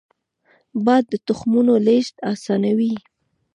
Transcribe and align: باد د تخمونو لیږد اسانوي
باد 0.85 1.03
د 1.11 1.13
تخمونو 1.27 1.73
لیږد 1.85 2.15
اسانوي 2.31 2.93